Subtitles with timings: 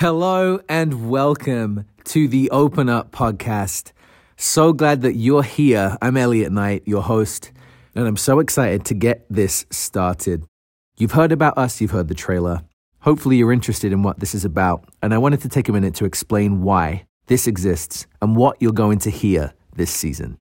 [0.00, 3.92] Hello and welcome to the Open Up podcast.
[4.38, 5.98] So glad that you're here.
[6.00, 7.52] I'm Elliot Knight, your host,
[7.94, 10.46] and I'm so excited to get this started.
[10.96, 12.62] You've heard about us, you've heard the trailer.
[13.00, 15.94] Hopefully, you're interested in what this is about, and I wanted to take a minute
[15.96, 20.38] to explain why this exists and what you're going to hear this season.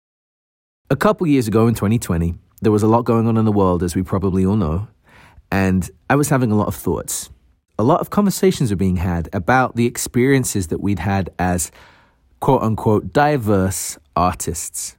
[0.89, 3.83] A couple years ago in 2020, there was a lot going on in the world,
[3.83, 4.87] as we probably all know,
[5.51, 7.29] and I was having a lot of thoughts
[7.79, 11.71] a lot of conversations are being had about the experiences that we'd had as
[12.41, 14.97] quote unquote diverse artists.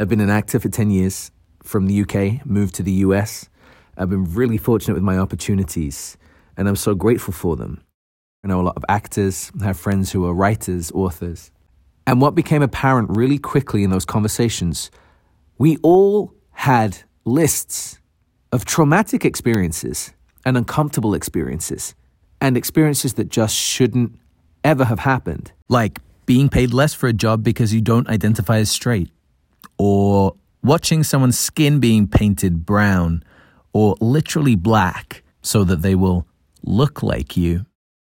[0.00, 1.30] I've been an actor for 10 years
[1.62, 3.50] from the UK, moved to the US.
[3.98, 6.16] I've been really fortunate with my opportunities,
[6.56, 7.84] and I'm so grateful for them.
[8.42, 11.50] I know a lot of actors, I have friends who are writers, authors.
[12.06, 14.90] And what became apparent really quickly in those conversations,
[15.58, 18.00] we all had lists
[18.52, 20.14] of traumatic experiences
[20.46, 21.94] and uncomfortable experiences
[22.42, 24.18] and experiences that just shouldn't
[24.64, 25.52] ever have happened.
[25.68, 29.10] Like being paid less for a job because you don't identify as straight,
[29.78, 33.22] or watching someone's skin being painted brown
[33.72, 36.26] or literally black so that they will
[36.64, 37.64] look like you.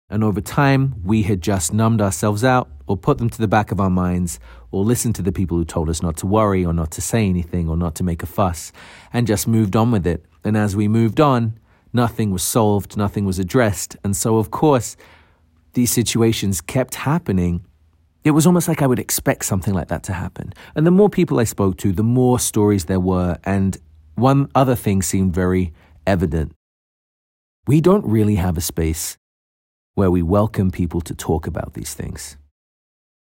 [0.10, 3.72] And over time, we had just numbed ourselves out or put them to the back
[3.72, 4.40] of our minds
[4.72, 7.28] or listened to the people who told us not to worry or not to say
[7.28, 8.74] anything or not to make a fuss
[9.14, 10.26] and just moved on with it.
[10.44, 11.58] And as we moved on,
[11.94, 13.96] Nothing was solved, nothing was addressed.
[14.04, 14.98] And so, of course,
[15.74, 17.66] these situations kept happening.
[18.24, 20.54] It was almost like I would expect something like that to happen.
[20.76, 23.38] And the more people I spoke to, the more stories there were.
[23.44, 23.78] And
[24.16, 25.74] one other thing seemed very
[26.06, 26.54] evident.
[27.68, 29.18] We don't really have a space
[29.96, 32.38] where we welcome people to talk about these things.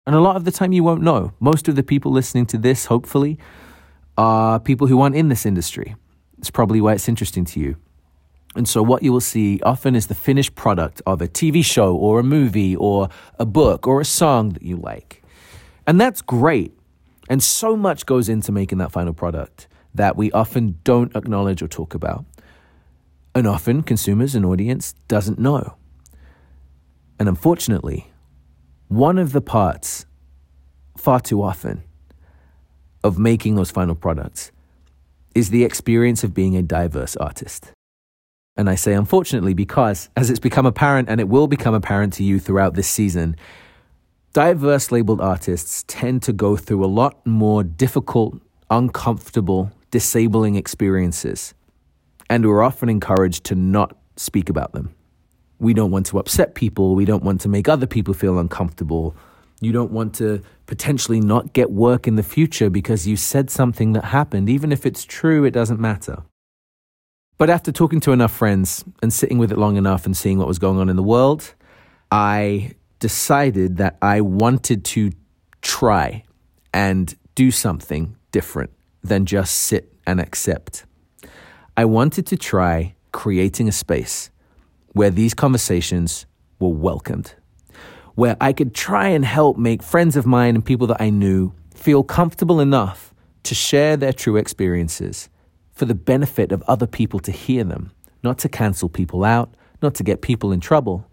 [0.06, 1.34] And a lot of the time, you won't know.
[1.40, 3.38] Most of the people listening to this, hopefully,
[4.18, 5.96] are people who aren't in this industry.
[6.40, 7.78] It's probably why it's interesting to you.
[8.56, 11.96] And so, what you will see often is the finished product of a TV show
[11.96, 15.24] or a movie or a book or a song that you like.
[15.86, 16.78] And that's great.
[17.30, 21.68] And so much goes into making that final product that we often don't acknowledge or
[21.68, 22.26] talk about.
[23.36, 25.76] And often, consumers and audience doesn't know.
[27.20, 28.12] And unfortunately,
[28.88, 30.08] one of the parts,
[30.98, 31.84] far too often,
[33.04, 34.52] of making those final products
[35.36, 37.72] is the experience of being a diverse artist.
[38.60, 42.26] And I say unfortunately because, as it's become apparent and it will become apparent to
[42.26, 43.38] you throughout this season,
[44.34, 51.54] diverse labeled artists tend to go through a lot more difficult, uncomfortable, disabling experiences.
[52.30, 54.94] And we're often encouraged to not speak about them.
[55.60, 56.96] We don't want to upset people.
[56.96, 59.16] We don't want to make other people feel uncomfortable.
[59.62, 63.94] You don't want to potentially not get work in the future because you said something
[63.94, 64.50] that happened.
[64.50, 66.24] Even if it's true, it doesn't matter.
[67.40, 70.48] But after talking to enough friends and sitting with it long enough and seeing what
[70.48, 71.56] was going on in the world,
[72.12, 75.12] I decided that I wanted to
[75.62, 76.26] try
[76.74, 80.86] and do something different than just sit and accept.
[81.78, 84.30] I wanted to try creating a space
[84.92, 86.26] where these conversations
[86.60, 87.36] were welcomed,
[88.16, 91.54] where I could try and help make friends of mine and people that I knew
[91.74, 93.14] feel comfortable enough
[93.44, 95.30] to share their true experiences
[95.80, 97.92] for the benefit of other people to hear them,
[98.22, 101.10] not to cancel people out, not to get people in trouble,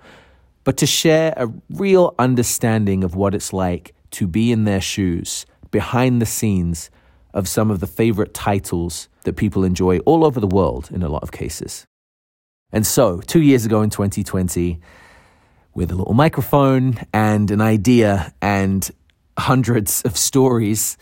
[0.64, 5.46] but to share a real understanding of what it's like to be in their shoes,
[5.70, 6.90] behind the scenes
[7.32, 11.08] of some of the favorite titles that people enjoy all over the world in a
[11.08, 11.86] lot of cases.
[12.72, 14.80] And so, two years ago in 2020,
[15.74, 18.90] with a little microphone and an idea and
[19.38, 20.96] hundreds of stories,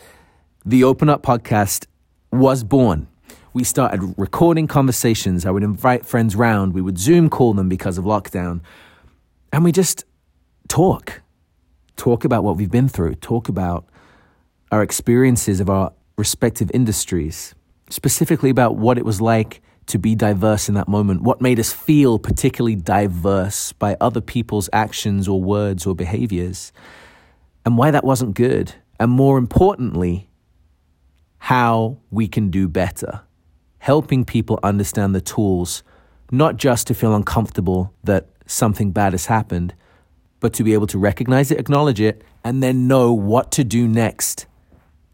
[0.63, 1.87] the Open Up podcast
[2.31, 3.07] was born
[3.55, 5.45] we started recording conversations.
[5.45, 6.73] I would invite friends round.
[6.73, 8.59] We would Zoom call them because of lockdown.
[9.53, 10.03] And we just
[10.67, 11.21] talk.
[11.95, 13.15] Talk about what we've been through.
[13.15, 13.85] Talk about
[14.73, 17.55] our experiences of our respective industries.
[17.89, 21.21] Specifically about what it was like to be diverse in that moment.
[21.21, 26.73] What made us feel particularly diverse by other people's actions or words or behaviors.
[27.63, 28.73] And why that wasn't good.
[28.99, 30.29] And more importantly,
[31.37, 33.21] how we can do better
[33.85, 35.83] helping people understand the tools,
[36.31, 39.75] not just to feel uncomfortable that something bad has happened,
[40.39, 43.87] but to be able to recognize it, acknowledge it, and then know what to do
[43.87, 44.47] next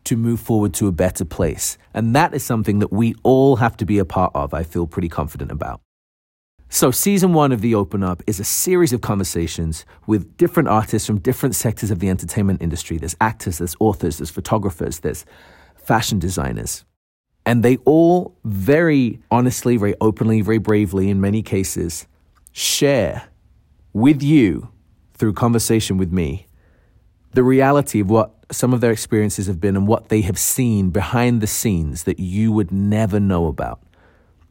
[0.05, 1.77] to move forward to a better place.
[1.93, 4.87] And that is something that we all have to be a part of, I feel
[4.87, 5.81] pretty confident about.
[6.69, 11.05] So, season one of The Open Up is a series of conversations with different artists
[11.05, 12.97] from different sectors of the entertainment industry.
[12.97, 15.25] There's actors, there's authors, there's photographers, there's
[15.75, 16.85] fashion designers.
[17.45, 22.07] And they all very honestly, very openly, very bravely, in many cases,
[22.51, 23.29] share
[23.93, 24.69] with you
[25.15, 26.47] through conversation with me
[27.33, 30.89] the reality of what some of their experiences have been and what they have seen
[30.89, 33.81] behind the scenes that you would never know about,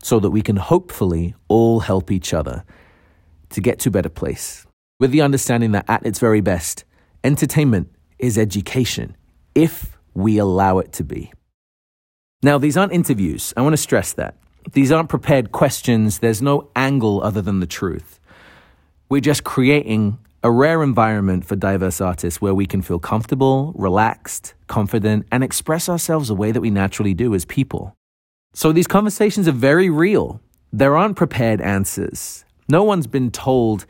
[0.03, 2.65] so that we can hopefully all help each other
[3.51, 4.67] to get to a better place.
[4.99, 6.85] With the understanding that at its very best,
[7.23, 9.17] entertainment is education
[9.55, 11.33] if we allow it to be.
[12.43, 13.53] Now, these aren't interviews.
[13.55, 14.35] I want to stress that.
[14.73, 16.21] These aren't prepared questions.
[16.21, 18.19] There's no angle other than the truth.
[19.11, 24.55] We're just creating a rare environment for diverse artists where we can feel comfortable, relaxed,
[24.69, 27.95] confident, and express ourselves the way that we naturally do as people.
[28.55, 30.41] So these conversations are very real.
[30.73, 32.47] There aren't prepared answers.
[32.71, 33.85] No one's been told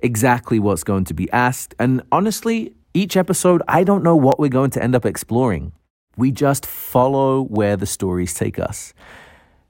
[0.00, 1.74] exactly what's going to be asked.
[1.80, 5.72] And honestly, each episode, I don't know what we're going to end up exploring.
[6.18, 8.92] We just follow where the stories take us.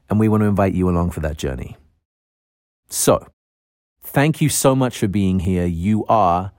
[0.08, 1.76] And we want to invite you along for that journey.
[2.88, 3.26] So,
[4.02, 5.66] thank you so much for being here.
[5.66, 6.52] You are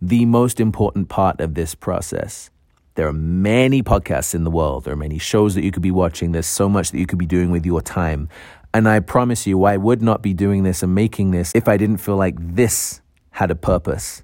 [0.00, 2.50] the most important part of this process.
[2.94, 4.84] There are many podcasts in the world.
[4.84, 6.30] There are many shows that you could be watching.
[6.30, 8.28] There's so much that you could be doing with your time.
[8.72, 11.76] And I promise you, I would not be doing this and making this if I
[11.76, 13.00] didn't feel like this
[13.30, 14.22] had a purpose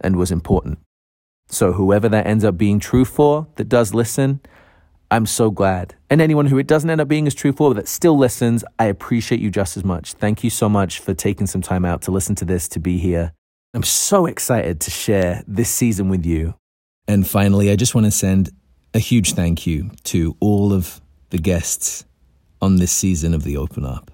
[0.00, 0.78] and was important.
[1.52, 4.40] So, whoever that ends up being true for that does listen,
[5.10, 5.94] I'm so glad.
[6.08, 8.86] And anyone who it doesn't end up being as true for that still listens, I
[8.86, 10.14] appreciate you just as much.
[10.14, 12.96] Thank you so much for taking some time out to listen to this, to be
[12.96, 13.34] here.
[13.74, 16.54] I'm so excited to share this season with you.
[17.06, 18.48] And finally, I just want to send
[18.94, 22.06] a huge thank you to all of the guests
[22.62, 24.10] on this season of the Open Up,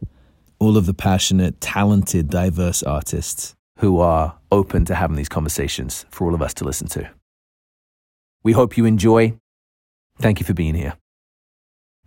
[0.59, 6.27] all of the passionate, talented, diverse artists who are open to having these conversations for
[6.27, 7.09] all of us to listen to.
[8.43, 9.39] We hope you enjoy.
[10.19, 10.95] Thank you for being here.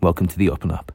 [0.01, 0.89] Welcome to the Open Up.